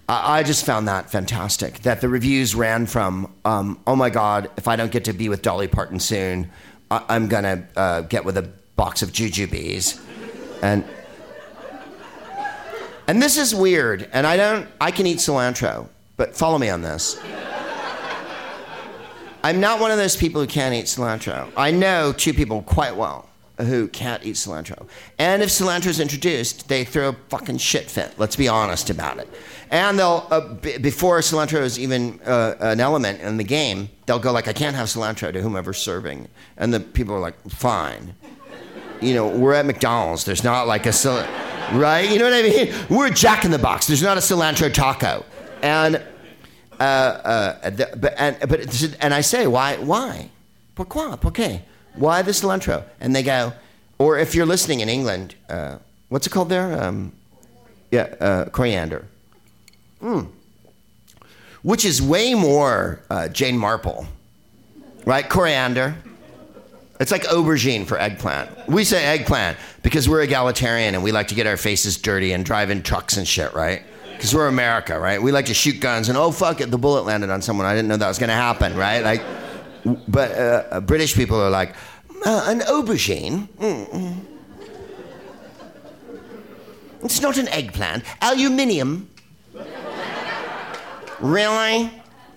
[0.06, 1.80] I just found that fantastic.
[1.80, 5.30] That the reviews ran from, um, oh my God, if I don't get to be
[5.30, 6.50] with Dolly Parton soon,
[6.90, 8.42] I- am gonna uh, get with a
[8.76, 10.00] box of jujubes,
[10.62, 10.84] and
[13.06, 14.08] and this is weird.
[14.12, 17.18] And I don't, I can eat cilantro, but follow me on this.
[19.42, 21.50] I'm not one of those people who can't eat cilantro.
[21.56, 23.28] I know two people quite well
[23.58, 24.88] who can't eat cilantro.
[25.18, 28.12] And if cilantro is introduced, they throw a fucking shit fit.
[28.18, 29.28] Let's be honest about it.
[29.70, 34.18] And they'll, uh, b- before cilantro is even uh, an element in the game, they'll
[34.18, 36.28] go like, I can't have cilantro to whomever's serving.
[36.56, 38.14] And the people are like, fine.
[39.00, 40.24] You know, we're at McDonald's.
[40.24, 41.28] There's not like a cilantro,
[41.74, 42.08] right?
[42.10, 42.74] You know what I mean?
[42.90, 43.86] We're Jack in the Box.
[43.86, 45.24] There's not a cilantro taco.
[45.62, 46.02] And,
[46.80, 49.76] uh, uh, the, but, and, but, and I say, why?
[49.76, 50.30] Why?
[50.74, 51.16] Pourquoi?
[51.16, 51.62] Pourquoi?
[51.94, 52.84] Why the cilantro?
[53.00, 53.52] And they go,
[53.98, 55.78] or if you're listening in England, uh,
[56.08, 56.82] what's it called there?
[56.82, 57.12] Um,
[57.90, 59.06] yeah, uh, coriander.
[60.02, 60.28] Mm.
[61.62, 64.06] Which is way more uh, Jane Marple,
[65.06, 65.28] right?
[65.28, 65.94] Coriander.
[67.00, 68.50] It's like aubergine for eggplant.
[68.68, 72.44] We say eggplant because we're egalitarian and we like to get our faces dirty and
[72.44, 73.82] drive in trucks and shit, right?
[74.12, 75.20] Because we're America, right?
[75.20, 77.66] We like to shoot guns and oh fuck it, the bullet landed on someone.
[77.66, 79.02] I didn't know that was gonna happen, right?
[79.02, 79.22] Like
[80.08, 81.74] but uh, uh, British people are like,
[82.24, 83.48] uh, an aubergine?
[83.58, 84.16] Mm-mm.
[87.02, 88.04] It's not an eggplant.
[88.22, 89.10] Aluminium.
[91.20, 91.90] really?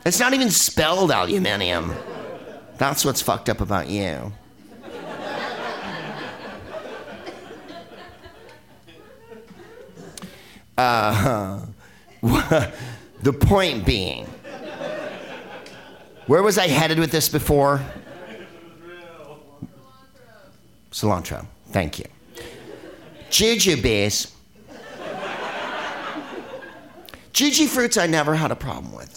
[0.06, 1.96] It's not even spelled aluminium.
[2.78, 4.34] That's what's fucked up about you.
[10.78, 11.66] Uh,
[13.24, 14.28] the point being,
[16.28, 17.82] where was I headed with this before?
[20.92, 21.46] Cilantro.
[21.72, 22.06] Thank you.
[23.30, 24.34] Jujubes.
[27.34, 29.14] Jujyfruits I never had a problem with.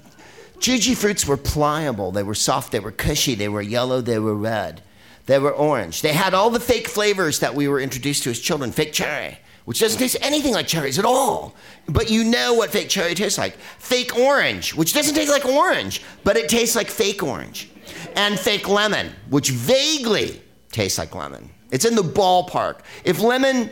[0.59, 4.83] Jujyfruits were pliable, they were soft, they were cushy, they were yellow, they were red,
[5.25, 6.03] they were orange.
[6.03, 9.39] They had all the fake flavors that we were introduced to as children fake cherry,
[9.65, 11.55] which doesn't taste anything like cherries at all.
[11.87, 13.57] But you know what fake cherry tastes like.
[13.79, 17.71] Fake orange, which doesn't taste like orange, but it tastes like fake orange.
[18.17, 21.51] And fake lemon, which vaguely tastes like lemon.
[21.71, 22.81] It's in the ballpark.
[23.05, 23.71] If lemon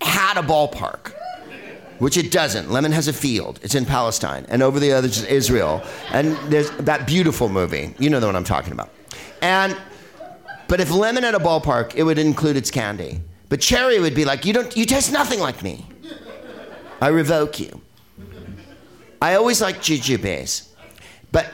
[0.00, 1.12] had a ballpark,
[1.98, 2.70] which it doesn't.
[2.70, 3.60] Lemon has a field.
[3.62, 5.82] It's in Palestine, and over the other is Israel.
[6.10, 7.94] And there's that beautiful movie.
[7.98, 8.90] You know the one I'm talking about.
[9.42, 9.76] And
[10.66, 13.20] but if lemon had a ballpark, it would include its candy.
[13.50, 15.84] But cherry would be like, you don't, you taste nothing like me.
[17.00, 17.82] I revoke you.
[19.20, 20.68] I always like jujubes,
[21.30, 21.46] but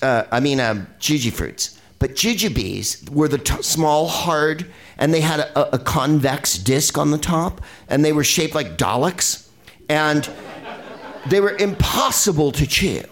[0.00, 1.76] uh, I mean um, jujufruits.
[1.98, 4.64] But jujubes were the t- small, hard,
[4.96, 8.78] and they had a, a convex disc on the top, and they were shaped like
[8.78, 9.48] Daleks,
[9.88, 10.30] and
[11.26, 13.02] they were impossible to chew.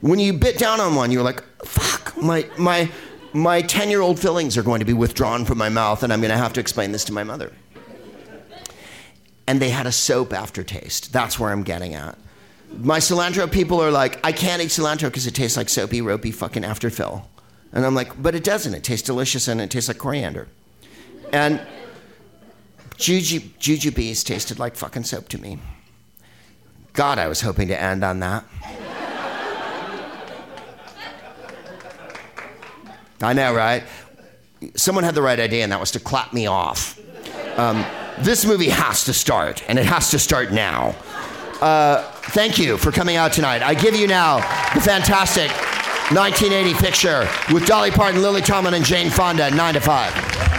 [0.00, 2.90] When you bit down on one, you were like, "Fuck, my my."
[3.32, 6.20] My 10 year old fillings are going to be withdrawn from my mouth, and I'm
[6.20, 7.52] going to have to explain this to my mother.
[9.46, 11.12] And they had a soap aftertaste.
[11.12, 12.18] That's where I'm getting at.
[12.78, 16.30] My cilantro people are like, I can't eat cilantro because it tastes like soapy, ropey
[16.30, 17.24] fucking afterfill.
[17.72, 18.74] And I'm like, but it doesn't.
[18.74, 20.48] It tastes delicious and it tastes like coriander.
[21.32, 21.60] And
[22.96, 25.58] juju, jujubes tasted like fucking soap to me.
[26.92, 28.44] God, I was hoping to end on that.
[33.22, 33.82] I know, right?
[34.74, 36.98] Someone had the right idea, and that was to clap me off.
[37.58, 37.84] Um,
[38.18, 40.94] this movie has to start, and it has to start now.
[41.60, 43.62] Uh, thank you for coming out tonight.
[43.62, 44.36] I give you now
[44.74, 45.50] the fantastic
[46.10, 50.49] 1980 picture with Dolly Parton, Lily Tomlin, and Jane Fonda, 9 to 5.